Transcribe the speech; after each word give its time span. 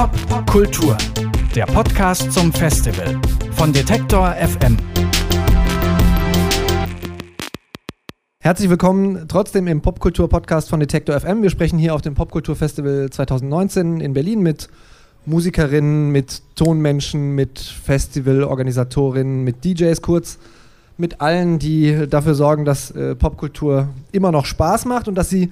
Pop 0.00 0.46
Kultur, 0.46 0.96
der 1.54 1.66
Podcast 1.66 2.32
zum 2.32 2.50
Festival 2.54 3.20
von 3.52 3.70
Detektor 3.70 4.32
FM. 4.32 4.78
Herzlich 8.38 8.70
willkommen 8.70 9.26
trotzdem 9.28 9.66
im 9.66 9.82
Popkultur-Podcast 9.82 10.70
von 10.70 10.80
Detektor 10.80 11.20
FM. 11.20 11.42
Wir 11.42 11.50
sprechen 11.50 11.78
hier 11.78 11.94
auf 11.94 12.00
dem 12.00 12.14
Popkultur-Festival 12.14 13.10
2019 13.10 14.00
in 14.00 14.14
Berlin 14.14 14.40
mit 14.40 14.70
Musikerinnen, 15.26 16.10
mit 16.10 16.40
Tonmenschen, 16.54 17.34
mit 17.34 17.58
Festivalorganisatorinnen, 17.58 19.44
mit 19.44 19.66
DJs 19.66 20.00
kurz, 20.00 20.38
mit 20.96 21.20
allen, 21.20 21.58
die 21.58 22.06
dafür 22.08 22.34
sorgen, 22.34 22.64
dass 22.64 22.90
äh, 22.92 23.14
Popkultur 23.14 23.90
immer 24.12 24.32
noch 24.32 24.46
Spaß 24.46 24.86
macht 24.86 25.08
und 25.08 25.14
dass 25.16 25.28
sie 25.28 25.50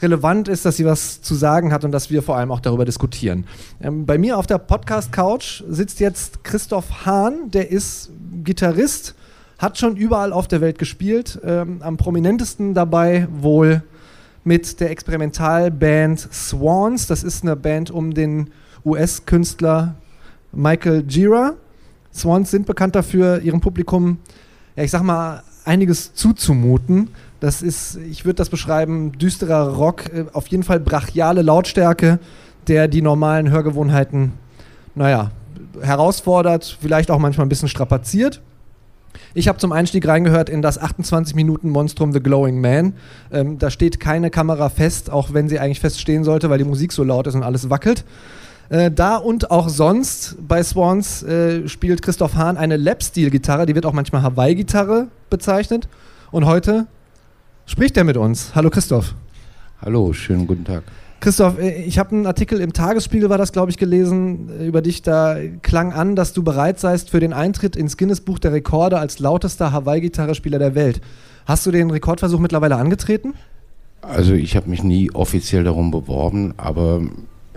relevant 0.00 0.48
ist, 0.48 0.64
dass 0.64 0.76
sie 0.76 0.84
was 0.84 1.22
zu 1.22 1.34
sagen 1.34 1.72
hat 1.72 1.84
und 1.84 1.92
dass 1.92 2.10
wir 2.10 2.22
vor 2.22 2.36
allem 2.36 2.50
auch 2.50 2.60
darüber 2.60 2.84
diskutieren. 2.84 3.46
Ähm, 3.80 4.06
bei 4.06 4.18
mir 4.18 4.38
auf 4.38 4.46
der 4.46 4.58
Podcast-Couch 4.58 5.62
sitzt 5.68 6.00
jetzt 6.00 6.44
Christoph 6.44 7.06
Hahn, 7.06 7.50
der 7.50 7.70
ist 7.70 8.10
Gitarrist, 8.44 9.14
hat 9.58 9.78
schon 9.78 9.96
überall 9.96 10.32
auf 10.32 10.48
der 10.48 10.60
Welt 10.60 10.78
gespielt. 10.78 11.40
Ähm, 11.44 11.78
am 11.80 11.96
prominentesten 11.96 12.74
dabei 12.74 13.26
wohl 13.30 13.82
mit 14.44 14.80
der 14.80 14.90
Experimentalband 14.90 16.20
Swans. 16.32 17.06
Das 17.06 17.22
ist 17.22 17.42
eine 17.42 17.56
Band 17.56 17.90
um 17.90 18.12
den 18.12 18.50
US-Künstler 18.84 19.96
Michael 20.52 21.02
Gira. 21.02 21.54
Swans 22.14 22.50
sind 22.50 22.66
bekannt 22.66 22.94
dafür, 22.94 23.40
ihrem 23.42 23.60
Publikum, 23.60 24.18
ja, 24.76 24.84
ich 24.84 24.90
sag 24.90 25.02
mal, 25.02 25.42
einiges 25.66 26.14
zuzumuten. 26.14 27.08
Das 27.40 27.62
ist, 27.62 27.96
ich 27.96 28.24
würde 28.24 28.36
das 28.36 28.48
beschreiben, 28.48 29.12
düsterer 29.12 29.74
Rock, 29.74 30.06
äh, 30.06 30.24
auf 30.32 30.46
jeden 30.48 30.62
Fall 30.62 30.80
brachiale 30.80 31.42
Lautstärke, 31.42 32.18
der 32.66 32.88
die 32.88 33.02
normalen 33.02 33.50
Hörgewohnheiten, 33.50 34.32
naja, 34.94 35.30
herausfordert, 35.80 36.78
vielleicht 36.80 37.10
auch 37.10 37.18
manchmal 37.18 37.46
ein 37.46 37.50
bisschen 37.50 37.68
strapaziert. 37.68 38.40
Ich 39.34 39.48
habe 39.48 39.58
zum 39.58 39.72
Einstieg 39.72 40.06
reingehört 40.06 40.48
in 40.48 40.62
das 40.62 40.78
28 40.78 41.34
Minuten 41.34 41.70
Monstrum 41.70 42.12
The 42.12 42.20
Glowing 42.20 42.60
Man. 42.60 42.94
Ähm, 43.32 43.58
da 43.58 43.70
steht 43.70 44.00
keine 44.00 44.30
Kamera 44.30 44.68
fest, 44.68 45.10
auch 45.10 45.32
wenn 45.32 45.48
sie 45.48 45.58
eigentlich 45.58 45.80
feststehen 45.80 46.24
sollte, 46.24 46.50
weil 46.50 46.58
die 46.58 46.64
Musik 46.64 46.92
so 46.92 47.04
laut 47.04 47.26
ist 47.26 47.34
und 47.34 47.42
alles 47.42 47.70
wackelt. 47.70 48.04
Äh, 48.68 48.90
da 48.90 49.16
und 49.16 49.50
auch 49.50 49.68
sonst 49.68 50.36
bei 50.46 50.62
Swans 50.62 51.22
äh, 51.22 51.68
spielt 51.68 52.02
Christoph 52.02 52.34
Hahn 52.34 52.56
eine 52.56 52.76
Lap-Steel-Gitarre, 52.76 53.66
die 53.66 53.74
wird 53.74 53.86
auch 53.86 53.92
manchmal 53.92 54.22
Hawaii-Gitarre 54.22 55.08
bezeichnet. 55.30 55.88
Und 56.32 56.46
heute 56.46 56.86
spricht 57.66 57.96
er 57.96 58.04
mit 58.04 58.16
uns. 58.16 58.54
Hallo 58.54 58.70
Christoph. 58.70 59.14
Hallo, 59.80 60.12
schönen 60.12 60.46
guten 60.46 60.64
Tag. 60.64 60.82
Christoph, 61.20 61.58
äh, 61.58 61.82
ich 61.82 61.98
habe 61.98 62.10
einen 62.10 62.26
Artikel 62.26 62.60
im 62.60 62.72
Tagesspiegel, 62.72 63.30
war 63.30 63.38
das, 63.38 63.52
glaube 63.52 63.70
ich, 63.70 63.78
gelesen, 63.78 64.50
äh, 64.60 64.66
über 64.66 64.82
dich. 64.82 65.02
Da 65.02 65.36
klang 65.62 65.92
an, 65.92 66.16
dass 66.16 66.32
du 66.32 66.42
bereit 66.42 66.80
seist 66.80 67.10
für 67.10 67.20
den 67.20 67.32
Eintritt 67.32 67.76
ins 67.76 67.96
Guinness-Buch 67.96 68.40
der 68.40 68.52
Rekorde 68.52 68.98
als 68.98 69.20
lautester 69.20 69.70
Hawaii-Gitarrespieler 69.70 70.58
der 70.58 70.74
Welt. 70.74 71.00
Hast 71.46 71.64
du 71.66 71.70
den 71.70 71.90
Rekordversuch 71.90 72.40
mittlerweile 72.40 72.76
angetreten? 72.76 73.34
Also 74.02 74.34
ich 74.34 74.56
habe 74.56 74.68
mich 74.68 74.82
nie 74.82 75.10
offiziell 75.12 75.64
darum 75.64 75.90
beworben, 75.90 76.54
aber 76.56 77.02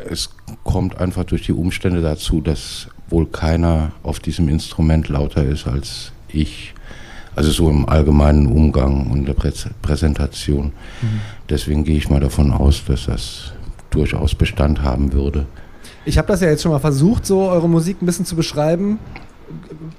es 0.09 0.29
kommt 0.63 0.99
einfach 0.99 1.23
durch 1.23 1.43
die 1.43 1.53
Umstände 1.53 2.01
dazu, 2.01 2.41
dass 2.41 2.87
wohl 3.09 3.25
keiner 3.27 3.91
auf 4.03 4.19
diesem 4.19 4.49
Instrument 4.49 5.09
lauter 5.09 5.43
ist 5.43 5.67
als 5.67 6.11
ich. 6.27 6.73
Also 7.35 7.51
so 7.51 7.69
im 7.69 7.87
allgemeinen 7.87 8.47
Umgang 8.47 9.07
und 9.07 9.25
der 9.25 9.33
Prä 9.33 9.51
Präsentation. 9.81 10.65
Mhm. 11.01 11.21
Deswegen 11.49 11.83
gehe 11.83 11.97
ich 11.97 12.09
mal 12.09 12.19
davon 12.19 12.51
aus, 12.51 12.83
dass 12.85 13.05
das 13.05 13.53
durchaus 13.91 14.35
Bestand 14.35 14.81
haben 14.81 15.13
würde. 15.13 15.45
Ich 16.05 16.17
habe 16.17 16.27
das 16.27 16.41
ja 16.41 16.49
jetzt 16.49 16.63
schon 16.63 16.71
mal 16.71 16.79
versucht, 16.79 17.25
so 17.25 17.49
eure 17.49 17.69
Musik 17.69 18.01
ein 18.01 18.05
bisschen 18.05 18.25
zu 18.25 18.35
beschreiben. 18.35 18.99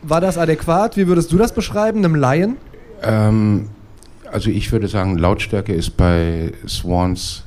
War 0.02 0.20
das 0.20 0.38
adäquat? 0.38 0.96
Wie 0.96 1.06
würdest 1.06 1.32
du 1.32 1.38
das 1.38 1.54
beschreiben, 1.54 1.98
einem 1.98 2.14
Laien? 2.14 2.56
Ähm, 3.02 3.68
also 4.30 4.50
ich 4.50 4.70
würde 4.70 4.88
sagen, 4.88 5.18
Lautstärke 5.18 5.72
ist 5.72 5.96
bei 5.96 6.52
Swans 6.68 7.44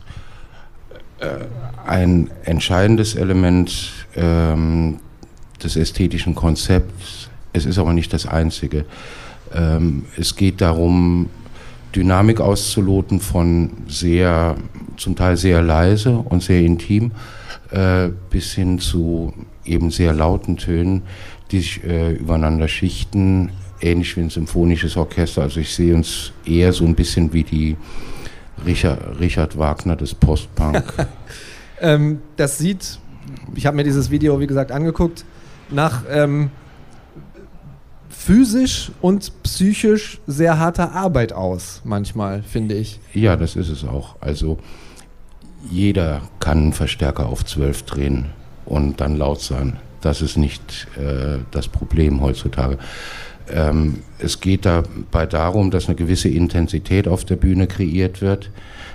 ein 1.86 2.30
entscheidendes 2.46 3.16
Element 3.16 3.92
ähm, 4.16 5.00
des 5.64 5.76
ästhetischen 5.76 6.36
Konzepts. 6.36 7.30
Es 7.52 7.66
ist 7.66 7.78
aber 7.78 7.94
nicht 7.94 8.14
das 8.14 8.26
einzige. 8.26 8.86
Ähm, 9.54 10.06
es 10.18 10.36
geht 10.36 10.62
darum, 10.62 11.30
Dynamik 11.96 12.42
auszuloten 12.42 13.20
von 13.20 13.72
sehr, 13.88 14.56
zum 14.98 15.16
Teil 15.16 15.38
sehr 15.38 15.62
leise 15.62 16.18
und 16.18 16.42
sehr 16.42 16.62
intim, 16.62 17.12
äh, 17.72 18.10
bis 18.30 18.54
hin 18.54 18.80
zu 18.80 19.34
eben 19.66 19.92
sehr 19.92 20.14
lauten 20.14 20.58
Tönen, 20.58 21.04
die 21.52 21.60
sich 21.60 21.84
äh, 21.84 22.14
übereinander 22.14 22.68
schichten, 22.68 23.52
ähnlich 23.80 24.18
wie 24.18 24.22
ein 24.22 24.30
symphonisches 24.30 24.98
Orchester. 24.98 25.44
Also 25.44 25.60
ich 25.60 25.74
sehe 25.74 25.94
uns 25.94 26.32
eher 26.46 26.74
so 26.74 26.86
ein 26.86 26.96
bisschen 26.96 27.32
wie 27.34 27.44
die 27.44 27.78
Richard, 28.66 29.20
Richard 29.20 29.58
Wagner 29.58 29.96
des 29.96 30.14
Postpunk. 30.14 30.84
ähm, 31.82 32.22
das 32.38 32.58
sieht, 32.58 33.00
ich 33.56 33.66
habe 33.66 33.76
mir 33.76 33.84
dieses 33.84 34.10
Video, 34.10 34.40
wie 34.40 34.48
gesagt, 34.48 34.72
angeguckt, 34.72 35.26
nach 35.70 36.04
ähm, 36.10 36.52
physisch 38.10 38.92
und 39.02 39.32
psychisch 39.44 40.20
sehr 40.28 40.60
harter 40.60 40.94
Arbeit 40.94 41.34
aus, 41.34 41.82
manchmal, 41.84 42.44
finde 42.44 42.76
ich. 42.76 43.00
Ja, 43.14 43.36
das 43.36 43.56
ist 43.56 43.70
es 43.70 43.84
auch. 43.84 44.16
Also 44.22 44.60
jeder 45.70 46.22
kann 46.40 46.58
einen 46.60 46.74
Verstärker 46.74 47.28
auf 47.28 47.46
12 47.46 47.84
drehen 47.84 48.26
und 48.66 49.02
dann 49.02 49.18
laut 49.18 49.42
sein. 49.42 49.78
Das 50.02 50.22
ist 50.22 50.38
nicht 50.38 50.88
äh, 50.98 51.40
das 51.52 51.68
Problem 51.68 52.22
heutzutage. 52.22 52.78
Ähm, 53.52 54.00
es 54.20 54.40
geht 54.40 54.66
dabei 54.66 55.26
darum, 55.26 55.72
dass 55.72 55.88
eine 55.88 55.96
gewisse 55.96 56.30
Intensität 56.30 57.08
auf 57.08 57.26
der 57.26 57.36
Bühne 57.36 57.68
kreiert 57.68 58.22
wird. 58.22 58.52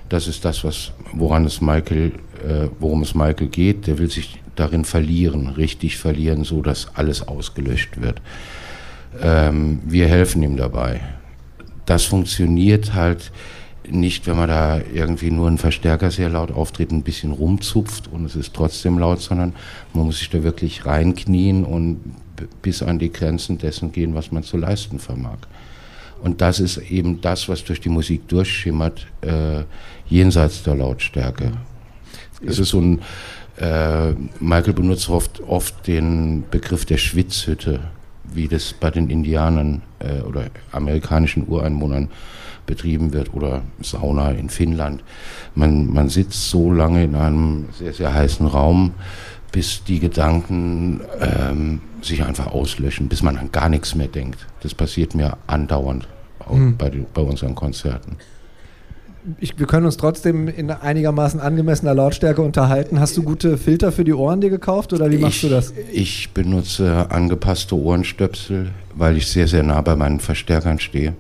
Das 0.09 0.27
ist 0.27 0.45
das, 0.45 0.65
was, 0.65 0.93
woran 1.13 1.45
es 1.45 1.61
Michael, 1.61 2.13
äh, 2.47 2.69
worum 2.79 3.03
es 3.03 3.15
Michael 3.15 3.49
geht. 3.49 3.87
Der 3.87 3.99
will 3.99 4.11
sich 4.11 4.41
darin 4.57 4.85
verlieren, 4.85 5.49
richtig 5.49 5.99
verlieren, 5.99 6.45
so 6.45 6.63
dass 6.63 6.89
alles 6.95 7.27
ausgelöscht 7.27 8.01
wird. 8.01 8.21
Ähm, 9.21 9.81
wir 9.85 10.07
helfen 10.07 10.43
ihm 10.43 10.57
dabei. 10.57 11.01
Das 11.87 12.05
funktioniert 12.05 12.95
halt 12.95 13.33
nicht, 13.91 14.27
wenn 14.27 14.37
man 14.37 14.49
da 14.49 14.81
irgendwie 14.93 15.31
nur 15.31 15.49
einen 15.49 15.59
Verstärker 15.59 16.11
sehr 16.11 16.29
laut 16.29 16.51
auftritt, 16.51 16.91
ein 16.91 17.03
bisschen 17.03 17.33
rumzupft 17.33 18.09
und 18.09 18.25
es 18.25 18.37
ist 18.37 18.53
trotzdem 18.55 18.99
laut, 18.99 19.21
sondern 19.21 19.55
man 19.95 20.07
muss 20.07 20.19
sich 20.19 20.29
da 20.29 20.43
wirklich 20.43 20.85
reinknien 20.85 21.65
und 21.65 22.01
bis 22.63 22.83
an 22.83 22.99
die 22.99 23.13
Grenzen 23.13 23.59
dessen 23.59 23.93
gehen, 23.93 24.15
was 24.15 24.33
man 24.33 24.43
zu 24.43 24.57
leisten 24.57 24.99
vermag. 24.99 25.39
Und 26.23 26.41
das 26.41 26.59
ist 26.61 26.79
eben 26.79 27.21
das, 27.21 27.49
was 27.49 27.65
durch 27.65 27.81
die 27.81 27.89
Musik 27.89 28.27
durchschimmert, 28.29 29.07
äh, 29.21 29.63
jenseits 30.09 30.63
der 30.63 30.75
Lautstärke. 30.75 31.53
Es 32.45 32.59
ist 32.59 32.71
so 32.71 32.81
ein, 32.81 33.01
äh, 33.57 34.13
Michael 34.41 34.73
benutzt 34.73 35.09
oft, 35.09 35.41
oft 35.41 35.87
den 35.87 36.45
Begriff 36.51 36.85
der 36.85 36.99
Schwitzhütte 36.99 37.81
wie 38.33 38.49
das 38.49 38.73
bei 38.73 38.91
den 38.91 39.11
Indianern 39.11 39.83
äh, 39.99 40.21
oder 40.21 40.47
amerikanischen 40.73 41.49
Ureinwohnern 41.49 42.09
betrieben 42.67 43.13
wird 43.13 43.33
oder 43.33 43.63
Sauna 43.81 44.33
in 44.33 44.51
Finnland. 44.51 45.03
Man, 45.55 45.91
man 45.93 46.09
sitzt 46.09 46.51
so 46.51 46.71
lange 46.71 47.05
in 47.05 47.15
einem 47.15 47.67
sehr, 47.73 47.95
sehr 47.95 48.13
heißen 48.13 48.47
Raum, 48.47 48.93
bis 49.53 49.85
die 49.85 49.99
Gedanken 49.99 51.01
ähm, 51.21 51.81
sich 52.03 52.25
einfach 52.25 52.49
auslöschen, 52.49 53.09
bis 53.09 53.23
man 53.23 53.37
an 53.39 53.51
gar 53.53 53.69
nichts 53.69 53.95
mehr 53.95 54.09
denkt. 54.09 54.47
Das 54.63 54.75
passiert 54.75 55.15
mir 55.15 55.37
andauernd 55.47 56.07
mhm. 56.51 56.77
bei, 56.77 56.91
bei 57.13 57.23
unseren 57.23 57.55
Konzerten 57.55 58.17
ich, 59.41 59.59
wir 59.59 59.67
können 59.67 59.87
uns 59.87 59.97
trotzdem 59.97 60.49
in 60.49 60.71
einigermaßen 60.71 61.41
angemessener 61.41 61.95
Lautstärke 61.95 62.43
unterhalten. 62.43 63.01
Hast 63.01 63.17
du 63.17 63.23
gute 63.23 63.59
Filter 63.59 63.93
für 63.93 64.05
die 64.05 64.15
Ohren 64.15 64.41
dir 64.41 64.51
gekauft 64.51 64.93
oder 64.93 65.11
wie 65.11 65.19
machst 65.19 65.37
ich, 65.37 65.43
du 65.43 65.49
das? 65.49 65.73
Ich 65.93 66.31
benutze 66.31 67.11
angepasste 67.11 67.77
Ohrenstöpsel, 67.77 68.71
weil 68.95 69.17
ich 69.17 69.27
sehr, 69.27 69.49
sehr 69.49 69.63
nah 69.63 69.81
bei 69.81 69.97
meinen 69.97 70.21
Verstärkern 70.21 70.79
stehe. 70.79 71.15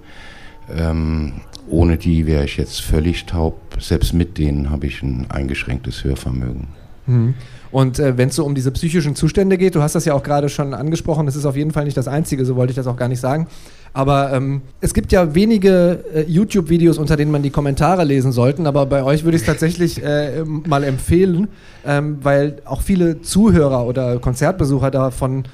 Ähm, 0.74 1.40
ohne 1.68 1.98
die 1.98 2.26
wäre 2.26 2.44
ich 2.44 2.56
jetzt 2.56 2.80
völlig 2.80 3.26
taub. 3.26 3.60
Selbst 3.78 4.14
mit 4.14 4.38
denen 4.38 4.70
habe 4.70 4.86
ich 4.86 5.02
ein 5.02 5.30
eingeschränktes 5.30 6.04
Hörvermögen. 6.04 6.68
Mhm. 7.08 7.34
Und 7.70 7.98
äh, 7.98 8.16
wenn 8.16 8.28
es 8.28 8.36
so 8.36 8.44
um 8.44 8.54
diese 8.54 8.70
psychischen 8.70 9.14
Zustände 9.14 9.58
geht, 9.58 9.74
du 9.74 9.82
hast 9.82 9.94
das 9.94 10.04
ja 10.04 10.14
auch 10.14 10.22
gerade 10.22 10.48
schon 10.48 10.72
angesprochen, 10.72 11.26
das 11.26 11.36
ist 11.36 11.44
auf 11.44 11.56
jeden 11.56 11.70
Fall 11.70 11.84
nicht 11.84 11.96
das 11.96 12.08
Einzige, 12.08 12.44
so 12.44 12.56
wollte 12.56 12.70
ich 12.70 12.76
das 12.76 12.86
auch 12.86 12.96
gar 12.96 13.08
nicht 13.08 13.20
sagen. 13.20 13.46
Aber 13.92 14.32
ähm, 14.32 14.62
es 14.80 14.94
gibt 14.94 15.12
ja 15.12 15.34
wenige 15.34 16.04
äh, 16.14 16.22
YouTube-Videos, 16.22 16.98
unter 16.98 17.16
denen 17.16 17.30
man 17.30 17.42
die 17.42 17.50
Kommentare 17.50 18.04
lesen 18.04 18.32
sollte. 18.32 18.64
Aber 18.64 18.86
bei 18.86 19.02
euch 19.02 19.24
würde 19.24 19.36
ich 19.36 19.42
es 19.42 19.46
tatsächlich 19.46 20.02
äh, 20.02 20.44
mal 20.44 20.84
empfehlen, 20.84 21.48
ähm, 21.86 22.18
weil 22.22 22.56
auch 22.64 22.82
viele 22.82 23.22
Zuhörer 23.22 23.86
oder 23.86 24.18
Konzertbesucher 24.18 24.90
davon, 24.90 25.44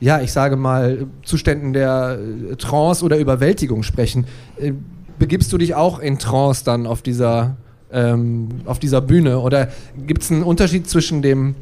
ja, 0.00 0.20
ich 0.20 0.32
sage 0.32 0.56
mal, 0.56 1.06
Zuständen 1.22 1.72
der 1.72 2.18
äh, 2.50 2.56
Trance 2.56 3.04
oder 3.04 3.18
Überwältigung 3.18 3.82
sprechen. 3.82 4.26
Äh, 4.58 4.72
begibst 5.18 5.52
du 5.52 5.58
dich 5.58 5.74
auch 5.74 5.98
in 6.00 6.18
Trance 6.18 6.64
dann 6.64 6.86
auf 6.86 7.02
dieser, 7.02 7.56
ähm, 7.92 8.48
auf 8.64 8.78
dieser 8.78 9.00
Bühne? 9.00 9.38
Oder 9.40 9.68
gibt 10.06 10.22
es 10.22 10.30
einen 10.30 10.42
Unterschied 10.42 10.88
zwischen 10.88 11.22
dem 11.22 11.54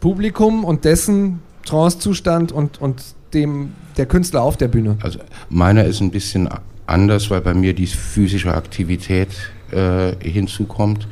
Publikum 0.00 0.64
und 0.64 0.84
dessen 0.84 1.40
Trancezustand 1.64 2.52
und, 2.52 2.80
und 2.80 3.02
dem 3.32 3.72
der 3.96 4.06
Künstler 4.06 4.42
auf 4.42 4.56
der 4.56 4.68
Bühne? 4.68 4.96
Also 5.02 5.18
meiner 5.48 5.84
ist 5.84 6.00
ein 6.00 6.10
bisschen 6.10 6.48
anders, 6.86 7.30
weil 7.30 7.40
bei 7.40 7.54
mir 7.54 7.74
die 7.74 7.86
physische 7.86 8.54
Aktivität 8.54 9.28
äh, 9.70 10.12
hinzukommt, 10.20 11.08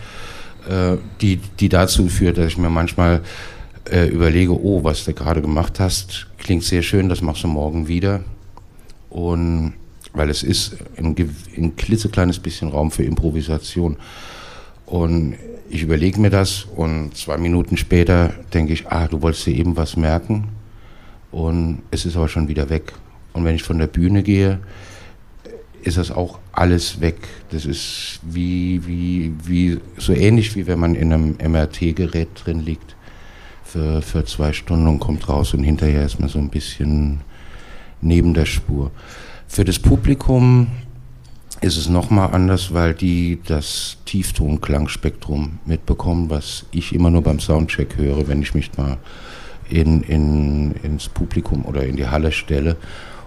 äh, 0.69 0.97
die, 1.20 1.38
die 1.59 1.69
dazu 1.69 2.09
führt, 2.09 2.38
dass 2.38 2.47
ich 2.47 2.59
mir 2.59 2.70
manchmal 2.70 3.23
äh, 3.91 4.06
überlege, 4.09 4.53
oh, 4.53 4.85
was 4.85 5.05
du 5.05 5.12
gerade 5.12 5.41
gemacht 5.41 5.81
hast, 5.81 6.29
klingt 6.38 6.64
sehr 6.64 6.82
schön, 6.82 7.09
das 7.09 7.23
machst 7.23 7.43
du 7.43 7.49
morgen 7.49 7.88
wieder. 7.88 8.20
Und 9.11 9.75
weil 10.12 10.31
es 10.31 10.43
ist 10.43 10.76
ein, 10.97 11.17
ein 11.56 11.76
klitzekleines 11.76 12.38
bisschen 12.38 12.69
Raum 12.69 12.91
für 12.91 13.03
Improvisation. 13.03 13.97
Und 14.93 15.37
ich 15.71 15.83
überlege 15.83 16.21
mir 16.21 16.29
das 16.29 16.67
und 16.77 17.17
zwei 17.17 17.39
Minuten 17.39 17.79
später 17.79 18.35
denke 18.53 18.75
ich, 18.75 18.89
ah, 18.89 19.09
du 19.09 19.23
wolltest 19.23 19.47
dir 19.47 19.55
eben 19.55 19.75
was 19.75 19.97
merken 19.97 20.49
und 21.31 21.81
es 21.91 22.05
ist 22.05 22.15
aber 22.15 22.29
schon 22.29 22.47
wieder 22.47 22.69
weg. 22.69 22.93
Und 23.33 23.47
wenn 23.47 23.55
ich 23.55 23.62
von 23.62 23.79
der 23.79 23.87
Bühne 23.87 24.23
gehe, 24.23 24.59
ist 25.81 25.97
das 25.97 26.11
auch 26.11 26.41
alles 26.53 27.00
weg. 27.00 27.17
Das 27.53 27.65
ist 27.65 28.21
wie, 28.21 28.87
wie, 28.87 29.33
wie, 29.44 29.81
so 29.97 30.12
ähnlich 30.12 30.56
wie 30.56 30.67
wenn 30.67 30.79
man 30.79 30.95
in 30.95 31.11
einem 31.11 31.37
MRT-Gerät 31.43 32.29
drin 32.45 32.61
liegt 32.61 32.95
für, 33.65 34.03
für 34.03 34.27
zwei 34.27 34.53
Stunden 34.53 34.87
und 34.88 35.00
kommt 35.00 35.27
raus 35.27 35.55
und 35.55 35.65
hinterher 35.65 36.05
ist 36.05 36.21
man 36.21 36.29
so 36.29 36.38
ein 36.38 36.50
bisschen 36.50 37.23
neben 38.03 38.35
der 38.35 38.45
Spur. 38.45 38.91
Für 39.49 39.65
das 39.65 39.79
Publikum 39.79 40.67
ist 41.62 41.76
es 41.76 41.88
nochmal 41.88 42.31
anders, 42.32 42.75
weil 42.75 42.93
die 42.93 43.38
das 43.47 43.97
Tiefton-Klangspektrum 44.05 45.61
mitbekommen, 45.64 46.29
was 46.29 46.67
ich 46.73 46.94
immer 46.94 47.11
nur 47.11 47.23
beim 47.23 47.38
Soundcheck 47.38 47.97
höre, 47.97 48.29
wenn 48.29 48.43
ich 48.43 48.55
mich 48.55 48.76
mal 48.76 48.99
in, 49.70 50.03
in, 50.03 50.73
ins 50.82 51.09
Publikum 51.09 51.64
oder 51.64 51.85
in 51.85 51.97
die 51.97 52.09
Halle 52.09 52.32
stelle, 52.32 52.76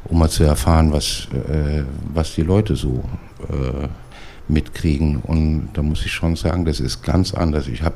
um 0.03 0.19
mal 0.19 0.29
zu 0.29 0.43
erfahren, 0.43 0.91
was, 0.91 1.27
äh, 1.49 1.83
was 2.13 2.35
die 2.35 2.43
Leute 2.43 2.75
so 2.75 3.03
äh, 3.49 3.87
mitkriegen. 4.47 5.17
Und 5.17 5.69
da 5.73 5.81
muss 5.81 6.05
ich 6.05 6.11
schon 6.11 6.35
sagen, 6.35 6.65
das 6.65 6.79
ist 6.79 7.01
ganz 7.03 7.33
anders. 7.33 7.67
Ich 7.67 7.81
habe 7.81 7.95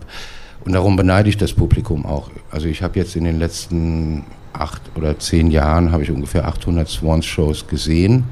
und 0.66 0.74
darum 0.74 0.96
beneide 0.96 1.30
ich 1.30 1.38
das 1.38 1.54
Publikum 1.54 2.06
auch. 2.06 2.30
Also 2.52 2.68
ich 2.68 2.82
habe 2.82 3.00
jetzt 3.00 3.16
in 3.16 3.24
den 3.24 3.40
letzten 3.40 4.24
acht 4.52 4.82
oder 4.96 5.18
zehn 5.18 5.52
Jahren 5.52 5.92
habe 5.92 6.04
ich 6.04 6.12
ungefähr 6.12 6.48
800 6.48 6.88
Swans-Shows 6.88 7.68
gesehen, 7.68 8.26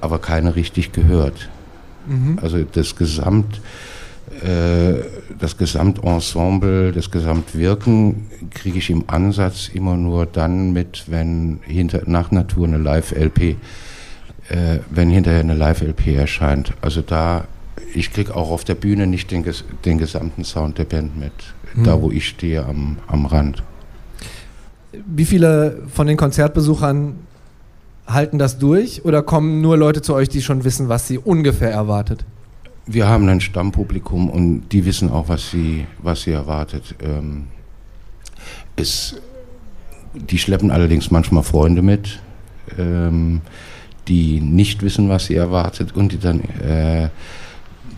aber 0.00 0.18
keine 0.18 0.56
richtig 0.56 0.92
gehört. 0.92 1.48
Mhm. 2.06 2.38
Also 2.40 2.62
das 2.62 2.96
Gesamt 2.96 3.60
äh, 4.42 5.02
das 5.38 5.56
Gesamtensemble, 5.56 6.92
das 6.92 7.10
Gesamtwirken 7.10 8.26
kriege 8.52 8.78
ich 8.78 8.90
im 8.90 9.04
Ansatz 9.06 9.68
immer 9.72 9.96
nur 9.96 10.26
dann 10.26 10.72
mit, 10.72 11.04
wenn 11.06 11.60
hinter, 11.62 12.02
nach 12.06 12.30
Natur 12.30 12.66
eine 12.66 12.78
Live-LP, 12.78 13.40
äh, 13.40 13.56
wenn 14.90 15.10
hinterher 15.10 15.40
eine 15.40 15.54
Live-LP 15.54 16.08
erscheint. 16.16 16.72
Also 16.80 17.02
da, 17.02 17.44
ich 17.94 18.12
kriege 18.12 18.34
auch 18.34 18.50
auf 18.50 18.64
der 18.64 18.74
Bühne 18.74 19.06
nicht 19.06 19.30
den, 19.30 19.44
den 19.84 19.98
gesamten 19.98 20.44
Sound 20.44 20.78
der 20.78 20.84
Band 20.84 21.18
mit, 21.18 21.32
hm. 21.74 21.84
da 21.84 22.00
wo 22.00 22.10
ich 22.10 22.28
stehe 22.28 22.64
am, 22.64 22.98
am 23.06 23.26
Rand. 23.26 23.62
Wie 25.06 25.24
viele 25.24 25.82
von 25.88 26.06
den 26.06 26.16
Konzertbesuchern 26.16 27.16
halten 28.06 28.38
das 28.38 28.58
durch 28.58 29.04
oder 29.04 29.22
kommen 29.22 29.60
nur 29.60 29.76
Leute 29.76 30.02
zu 30.02 30.14
euch, 30.14 30.28
die 30.28 30.42
schon 30.42 30.64
wissen, 30.64 30.88
was 30.88 31.08
sie 31.08 31.18
ungefähr 31.18 31.70
erwartet? 31.70 32.24
wir 32.86 33.08
haben 33.08 33.28
ein 33.28 33.40
Stammpublikum 33.40 34.30
und 34.30 34.68
die 34.70 34.84
wissen 34.84 35.10
auch, 35.10 35.28
was 35.28 35.50
sie, 35.50 35.86
was 35.98 36.22
sie 36.22 36.30
erwartet. 36.30 36.94
Ähm, 37.02 37.48
es, 38.76 39.16
die 40.14 40.38
schleppen 40.38 40.70
allerdings 40.70 41.10
manchmal 41.10 41.42
Freunde 41.42 41.82
mit, 41.82 42.20
ähm, 42.78 43.40
die 44.06 44.40
nicht 44.40 44.82
wissen, 44.82 45.08
was 45.08 45.26
sie 45.26 45.34
erwartet 45.34 45.96
und 45.96 46.12
die 46.12 46.18
dann, 46.18 46.40
äh, 46.60 47.08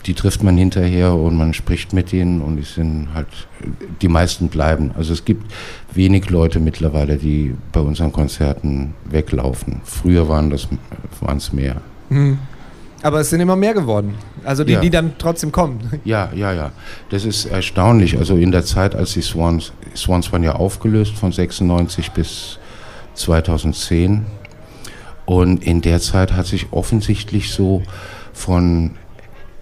die 0.06 0.14
trifft 0.14 0.42
man 0.42 0.56
hinterher 0.56 1.14
und 1.14 1.36
man 1.36 1.54
spricht 1.54 1.92
mit 1.92 2.12
denen 2.12 2.40
und 2.40 2.56
die 2.56 2.62
sind 2.62 3.08
halt, 3.14 3.26
die 4.00 4.08
meisten 4.08 4.48
bleiben. 4.48 4.92
Also 4.96 5.12
es 5.12 5.24
gibt 5.24 5.52
wenig 5.92 6.30
Leute 6.30 6.60
mittlerweile, 6.60 7.16
die 7.16 7.54
bei 7.72 7.80
unseren 7.80 8.12
Konzerten 8.12 8.94
weglaufen. 9.04 9.80
Früher 9.84 10.28
waren 10.28 10.50
das, 10.50 10.68
waren 11.20 11.38
es 11.38 11.52
mehr. 11.52 11.80
Mhm. 12.08 12.38
Aber 13.02 13.20
es 13.20 13.30
sind 13.30 13.40
immer 13.40 13.56
mehr 13.56 13.74
geworden. 13.74 14.14
Also 14.44 14.64
die, 14.64 14.72
ja. 14.72 14.80
die 14.80 14.90
dann 14.90 15.12
trotzdem 15.18 15.52
kommen. 15.52 15.78
Ja, 16.04 16.30
ja, 16.34 16.52
ja. 16.52 16.72
Das 17.10 17.24
ist 17.24 17.44
erstaunlich. 17.46 18.18
Also 18.18 18.36
in 18.36 18.50
der 18.50 18.64
Zeit, 18.64 18.94
als 18.94 19.12
die 19.12 19.22
Swans, 19.22 19.72
Swans 19.94 20.32
waren 20.32 20.42
ja 20.42 20.54
aufgelöst 20.54 21.14
von 21.14 21.32
96 21.32 22.10
bis 22.12 22.58
2010. 23.14 24.24
Und 25.26 25.62
in 25.62 25.82
der 25.82 26.00
Zeit 26.00 26.32
hat 26.32 26.46
sich 26.46 26.68
offensichtlich 26.72 27.50
so 27.50 27.82
von 28.32 28.92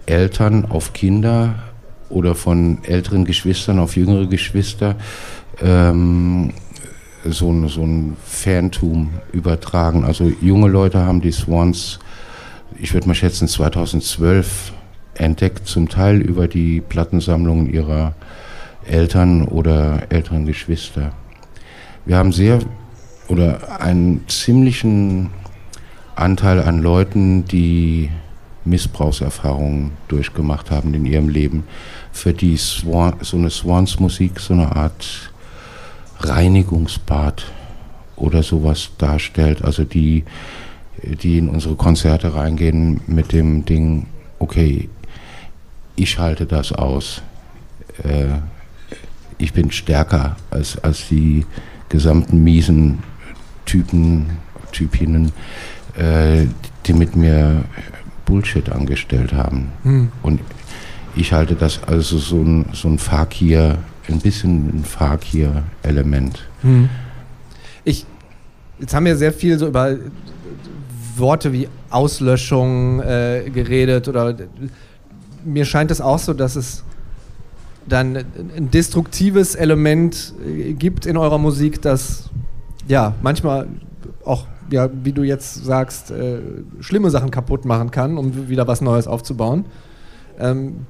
Eltern 0.07 0.65
auf 0.65 0.93
Kinder 0.93 1.55
oder 2.09 2.33
von 2.33 2.79
älteren 2.83 3.25
Geschwistern 3.25 3.79
auf 3.79 3.95
jüngere 3.95 4.25
Geschwister 4.25 4.95
ähm, 5.61 6.53
so, 7.23 7.51
ein, 7.51 7.67
so 7.67 7.83
ein 7.83 8.17
Fantum 8.25 9.11
übertragen. 9.31 10.05
Also 10.05 10.31
junge 10.41 10.69
Leute 10.69 10.99
haben 10.99 11.21
die 11.21 11.31
Swans 11.31 11.99
ich 12.79 12.93
würde 12.93 13.07
mal 13.07 13.15
schätzen, 13.15 13.47
2012 13.47 14.73
entdeckt, 15.15 15.67
zum 15.67 15.89
Teil 15.89 16.21
über 16.21 16.47
die 16.47 16.81
Plattensammlungen 16.81 17.71
ihrer 17.71 18.13
Eltern 18.85 19.47
oder 19.47 20.03
älteren 20.09 20.45
Geschwister. 20.45 21.13
Wir 22.05 22.17
haben 22.17 22.31
sehr 22.31 22.59
oder 23.27 23.81
einen 23.81 24.27
ziemlichen 24.27 25.31
Anteil 26.15 26.61
an 26.61 26.81
Leuten, 26.81 27.45
die 27.45 28.09
Missbrauchserfahrungen 28.69 29.91
durchgemacht 30.07 30.71
haben 30.71 30.93
in 30.93 31.05
ihrem 31.05 31.29
Leben, 31.29 31.63
für 32.11 32.33
die 32.33 32.57
Swan, 32.57 33.15
so 33.21 33.37
eine 33.37 33.49
Swans-Musik 33.49 34.39
so 34.39 34.53
eine 34.53 34.75
Art 34.75 35.31
Reinigungsbad 36.19 37.45
oder 38.15 38.41
sowas 38.43 38.89
darstellt. 38.97 39.63
Also 39.63 39.83
die 39.83 40.23
die 41.03 41.37
in 41.37 41.49
unsere 41.49 41.75
Konzerte 41.75 42.33
reingehen 42.33 43.01
mit 43.07 43.31
dem 43.31 43.65
Ding, 43.65 44.07
okay, 44.39 44.89
ich 45.95 46.19
halte 46.19 46.45
das 46.45 46.71
aus. 46.71 47.21
Äh, 48.03 48.39
ich 49.37 49.53
bin 49.53 49.71
stärker 49.71 50.35
als, 50.49 50.77
als 50.79 51.07
die 51.09 51.45
gesamten 51.89 52.43
miesen 52.43 52.99
Typen, 53.65 54.29
Typinnen, 54.71 55.31
äh, 55.95 56.45
die 56.85 56.93
mit 56.93 57.15
mir 57.15 57.63
Bullshit 58.27 58.71
angestellt 58.71 59.33
haben. 59.33 59.71
Hm. 59.83 60.11
Und 60.21 60.41
ich 61.15 61.33
halte 61.33 61.55
das 61.55 61.81
also 61.83 62.19
so 62.19 62.37
ein, 62.37 62.65
so 62.73 62.87
ein 62.87 62.99
Fakir, 62.99 63.79
ein 64.07 64.19
bisschen 64.19 64.79
ein 64.79 64.83
Fakir-Element. 64.83 66.47
Hm. 66.61 66.89
Ich, 67.83 68.05
jetzt 68.79 68.93
haben 68.93 69.05
wir 69.05 69.17
sehr 69.17 69.33
viel 69.33 69.57
so 69.57 69.67
über 69.67 69.97
Worte 71.15 71.51
wie 71.51 71.67
Auslöschung 71.89 73.01
äh, 73.01 73.49
geredet 73.51 74.07
oder 74.07 74.35
mir 75.43 75.65
scheint 75.65 75.89
es 75.89 76.01
auch 76.01 76.19
so, 76.19 76.33
dass 76.33 76.55
es 76.55 76.83
dann 77.87 78.17
ein 78.17 78.69
destruktives 78.69 79.55
Element 79.55 80.33
äh, 80.45 80.73
gibt 80.73 81.05
in 81.05 81.17
eurer 81.17 81.37
Musik, 81.37 81.81
das 81.81 82.29
ja 82.87 83.15
manchmal 83.21 83.67
auch, 84.25 84.45
ja, 84.71 84.89
wie 85.03 85.11
du 85.11 85.23
jetzt 85.23 85.65
sagst, 85.65 86.11
äh, 86.11 86.39
schlimme 86.79 87.09
Sachen 87.09 87.31
kaputt 87.31 87.65
machen 87.65 87.91
kann, 87.91 88.17
um 88.17 88.49
wieder 88.49 88.67
was 88.67 88.81
Neues 88.81 89.07
aufzubauen. 89.07 89.65
Ähm, 90.39 90.85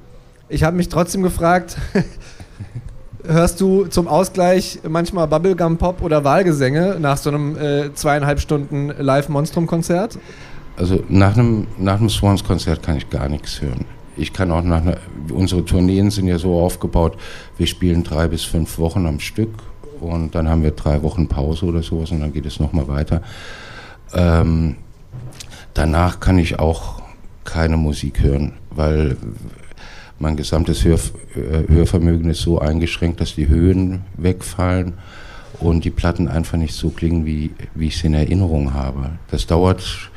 ich 0.48 0.64
habe 0.64 0.76
mich 0.76 0.88
trotzdem 0.88 1.22
gefragt, 1.22 1.76
hörst 3.24 3.60
du 3.60 3.86
zum 3.86 4.08
Ausgleich 4.08 4.80
manchmal 4.88 5.28
Bubblegum 5.28 5.76
Pop 5.76 6.02
oder 6.02 6.24
Wahlgesänge 6.24 6.96
nach 7.00 7.18
so 7.18 7.30
einem 7.30 7.56
äh, 7.56 7.92
zweieinhalb 7.94 8.40
Stunden 8.40 8.92
Live-Monstrum-Konzert? 8.98 10.18
Also 10.76 11.02
nach 11.08 11.36
einem, 11.36 11.66
nach 11.76 11.98
einem 11.98 12.08
Swans-Konzert 12.08 12.82
kann 12.82 12.96
ich 12.96 13.10
gar 13.10 13.28
nichts 13.28 13.60
hören. 13.60 13.84
Ich 14.16 14.32
kann 14.32 14.50
auch 14.50 14.62
nach 14.62 14.82
einer, 14.82 14.96
unsere 15.32 15.64
Tourneen 15.64 16.10
sind 16.10 16.26
ja 16.26 16.38
so 16.38 16.58
aufgebaut, 16.58 17.16
wir 17.56 17.66
spielen 17.66 18.02
drei 18.02 18.28
bis 18.28 18.44
fünf 18.44 18.78
Wochen 18.78 19.06
am 19.06 19.20
Stück 19.20 19.50
und 20.00 20.34
dann 20.34 20.48
haben 20.48 20.62
wir 20.62 20.72
drei 20.72 21.02
Wochen 21.02 21.28
Pause 21.28 21.66
oder 21.66 21.82
sowas 21.82 22.10
und 22.10 22.20
dann 22.20 22.32
geht 22.32 22.46
es 22.46 22.58
nochmal 22.60 22.88
weiter. 22.88 23.22
Ähm, 24.14 24.76
danach 25.74 26.20
kann 26.20 26.38
ich 26.38 26.58
auch 26.58 27.02
keine 27.44 27.76
Musik 27.76 28.22
hören, 28.22 28.52
weil 28.70 29.16
mein 30.18 30.36
gesamtes 30.36 30.84
Hör, 30.84 30.98
äh, 31.36 31.68
Hörvermögen 31.68 32.30
ist 32.30 32.40
so 32.40 32.58
eingeschränkt, 32.58 33.20
dass 33.20 33.34
die 33.34 33.48
Höhen 33.48 34.02
wegfallen 34.16 34.94
und 35.60 35.84
die 35.84 35.90
Platten 35.90 36.28
einfach 36.28 36.58
nicht 36.58 36.74
so 36.74 36.90
klingen, 36.90 37.24
wie, 37.24 37.52
wie 37.74 37.88
ich 37.88 37.98
sie 37.98 38.08
in 38.08 38.14
Erinnerung 38.14 38.74
habe. 38.74 39.10
Das 39.30 39.46
dauert, 39.46 40.10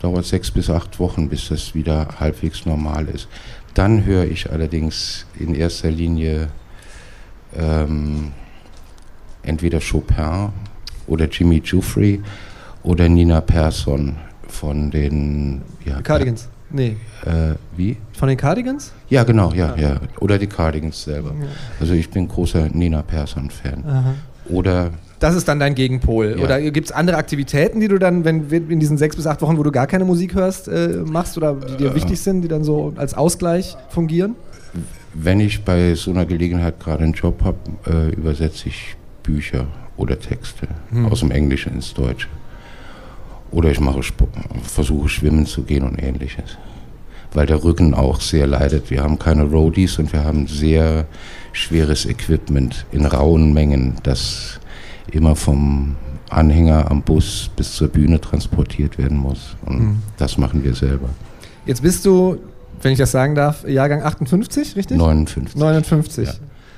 dauert 0.00 0.24
sechs 0.24 0.50
bis 0.50 0.70
acht 0.70 0.98
Wochen, 0.98 1.28
bis 1.28 1.48
das 1.48 1.74
wieder 1.74 2.08
halbwegs 2.18 2.66
normal 2.66 3.08
ist. 3.08 3.28
Dann 3.74 4.04
höre 4.04 4.24
ich 4.24 4.50
allerdings 4.50 5.26
in 5.38 5.54
erster 5.54 5.90
Linie 5.90 6.48
ähm, 7.56 8.32
entweder 9.42 9.80
Chopin 9.80 10.50
oder 11.06 11.26
Jimmy 11.26 11.62
Jufrey 11.64 12.20
oder 12.82 13.08
Nina 13.08 13.40
Persson 13.40 14.16
von 14.48 14.90
den 14.90 15.62
ja, 15.84 16.00
Cardigans. 16.02 16.48
Nee. 16.72 16.96
Äh, 17.24 17.54
wie? 17.76 17.96
Von 18.12 18.28
den 18.28 18.36
Cardigans? 18.36 18.92
Ja, 19.08 19.24
genau, 19.24 19.52
ja, 19.52 19.74
ja. 19.76 19.88
ja. 19.88 20.00
Oder 20.20 20.38
die 20.38 20.46
Cardigans 20.46 21.02
selber. 21.02 21.30
Ja. 21.30 21.46
Also 21.80 21.94
ich 21.94 22.08
bin 22.10 22.28
großer 22.28 22.68
Nina 22.68 23.02
Persson-Fan. 23.02 23.84
Oder 24.48 24.90
das 25.20 25.34
ist 25.34 25.46
dann 25.48 25.60
dein 25.60 25.74
Gegenpol. 25.74 26.36
Ja. 26.38 26.44
Oder 26.44 26.70
gibt 26.70 26.86
es 26.86 26.92
andere 26.92 27.18
Aktivitäten, 27.18 27.78
die 27.78 27.88
du 27.88 27.98
dann, 27.98 28.24
wenn 28.24 28.48
in 28.48 28.80
diesen 28.80 28.96
sechs 28.96 29.16
bis 29.16 29.26
acht 29.26 29.42
Wochen, 29.42 29.58
wo 29.58 29.62
du 29.62 29.70
gar 29.70 29.86
keine 29.86 30.06
Musik 30.06 30.34
hörst, 30.34 30.66
äh, 30.66 31.02
machst 31.04 31.36
oder 31.36 31.54
die 31.54 31.76
dir 31.76 31.90
äh, 31.90 31.94
wichtig 31.94 32.20
sind, 32.20 32.40
die 32.40 32.48
dann 32.48 32.64
so 32.64 32.94
als 32.96 33.12
Ausgleich 33.14 33.76
fungieren? 33.90 34.34
Wenn 35.12 35.40
ich 35.40 35.62
bei 35.62 35.94
so 35.94 36.10
einer 36.10 36.24
Gelegenheit 36.24 36.80
gerade 36.80 37.04
einen 37.04 37.12
Job 37.12 37.42
habe, 37.44 37.58
äh, 37.86 38.14
übersetze 38.14 38.68
ich 38.68 38.96
Bücher 39.22 39.66
oder 39.98 40.18
Texte 40.18 40.68
hm. 40.90 41.06
aus 41.06 41.20
dem 41.20 41.30
Englischen 41.30 41.74
ins 41.74 41.92
Deutsche. 41.92 42.28
Oder 43.50 43.70
ich 43.70 43.80
mache 43.80 44.00
versuche 44.62 45.08
schwimmen 45.08 45.46
zu 45.46 45.62
gehen 45.62 45.82
und 45.82 46.00
ähnliches. 46.00 46.56
Weil 47.32 47.46
der 47.46 47.62
Rücken 47.62 47.94
auch 47.94 48.20
sehr 48.20 48.46
leidet. 48.46 48.90
Wir 48.90 49.02
haben 49.02 49.18
keine 49.18 49.44
Roadies 49.44 49.98
und 49.98 50.12
wir 50.12 50.24
haben 50.24 50.46
sehr 50.46 51.06
schweres 51.52 52.06
Equipment 52.06 52.86
in 52.92 53.06
rauen 53.06 53.52
Mengen, 53.52 53.94
das 54.02 54.60
immer 55.10 55.36
vom 55.36 55.96
Anhänger 56.28 56.90
am 56.90 57.02
Bus 57.02 57.50
bis 57.56 57.72
zur 57.72 57.88
Bühne 57.88 58.20
transportiert 58.20 58.98
werden 58.98 59.18
muss. 59.18 59.56
Und 59.66 59.80
mhm. 59.80 60.02
das 60.16 60.38
machen 60.38 60.62
wir 60.64 60.74
selber. 60.74 61.08
Jetzt 61.66 61.82
bist 61.82 62.06
du, 62.06 62.38
wenn 62.82 62.92
ich 62.92 62.98
das 62.98 63.10
sagen 63.10 63.34
darf, 63.34 63.66
Jahrgang 63.68 64.02
58, 64.02 64.76
richtig? 64.76 64.96
59. 64.96 65.56
59. 65.56 66.26
Ja. 66.26 66.34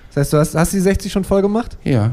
Das 0.09 0.17
heißt, 0.17 0.33
du 0.33 0.37
hast, 0.39 0.55
hast 0.55 0.73
die 0.73 0.81
60 0.81 1.13
schon 1.13 1.25
voll 1.25 1.43
gemacht? 1.43 1.77
Ja. 1.85 2.13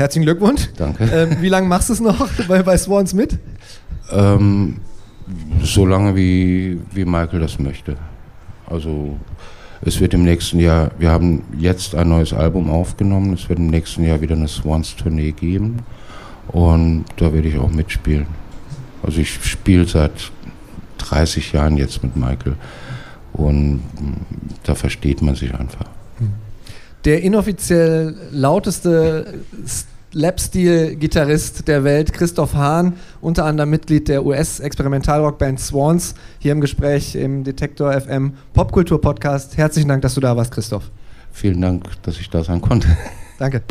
Herzlichen 0.00 0.24
Glückwunsch. 0.24 0.70
Danke. 0.78 1.04
Ähm, 1.04 1.36
wie 1.42 1.50
lange 1.50 1.68
machst 1.68 1.90
du 1.90 1.92
es 1.92 2.00
noch 2.00 2.26
bei, 2.48 2.62
bei 2.62 2.78
Swans 2.78 3.12
mit? 3.12 3.38
Ähm, 4.10 4.76
so 5.62 5.84
lange 5.84 6.16
wie, 6.16 6.80
wie 6.92 7.04
Michael 7.04 7.40
das 7.40 7.58
möchte. 7.58 7.98
Also 8.66 9.18
es 9.82 10.00
wird 10.00 10.14
im 10.14 10.24
nächsten 10.24 10.58
Jahr, 10.58 10.92
wir 10.98 11.10
haben 11.10 11.44
jetzt 11.58 11.94
ein 11.94 12.08
neues 12.08 12.32
Album 12.32 12.70
aufgenommen, 12.70 13.34
es 13.34 13.46
wird 13.50 13.58
im 13.58 13.66
nächsten 13.66 14.02
Jahr 14.02 14.22
wieder 14.22 14.36
eine 14.36 14.48
Swans-Tournee 14.48 15.32
geben 15.32 15.80
und 16.48 17.04
da 17.18 17.30
werde 17.34 17.48
ich 17.48 17.58
auch 17.58 17.70
mitspielen. 17.70 18.26
Also 19.02 19.20
ich 19.20 19.34
spiele 19.44 19.84
seit 19.84 20.32
30 20.96 21.52
Jahren 21.52 21.76
jetzt 21.76 22.02
mit 22.02 22.16
Michael 22.16 22.56
und 23.34 23.82
da 24.62 24.74
versteht 24.74 25.20
man 25.20 25.34
sich 25.34 25.52
einfach. 25.54 25.84
Der 27.04 27.22
inoffiziell 27.22 28.14
lauteste 28.30 29.40
Lap-Steel-Gitarrist 30.12 31.66
der 31.68 31.84
Welt, 31.84 32.12
Christoph 32.12 32.54
Hahn, 32.54 32.94
unter 33.20 33.44
anderem 33.44 33.70
Mitglied 33.70 34.08
der 34.08 34.26
US-Experimentalrockband 34.26 35.60
Swans, 35.60 36.14
hier 36.38 36.52
im 36.52 36.60
Gespräch 36.60 37.14
im 37.14 37.44
Detektor 37.44 37.92
FM 37.98 38.34
Popkultur-Podcast. 38.52 39.56
Herzlichen 39.56 39.88
Dank, 39.88 40.02
dass 40.02 40.14
du 40.14 40.20
da 40.20 40.36
warst, 40.36 40.52
Christoph. 40.52 40.90
Vielen 41.32 41.60
Dank, 41.60 41.84
dass 42.02 42.18
ich 42.18 42.28
da 42.28 42.42
sein 42.42 42.60
konnte. 42.60 42.88
Danke. 43.38 43.62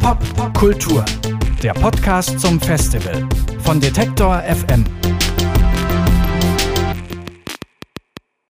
Popkultur, 0.00 1.04
der 1.62 1.72
Podcast 1.74 2.38
zum 2.40 2.60
Festival 2.60 3.28
von 3.58 3.80
Detektor 3.80 4.40
FM. 4.42 4.84